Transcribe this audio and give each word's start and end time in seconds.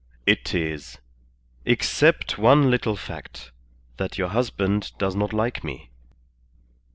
"It 0.25 0.55
is. 0.55 0.97
Except 1.63 2.39
one 2.39 2.71
little 2.71 2.95
fact, 2.95 3.51
that 3.97 4.17
your 4.17 4.29
husband 4.29 4.93
does 4.97 5.15
not 5.15 5.31
like 5.31 5.63
me. 5.63 5.91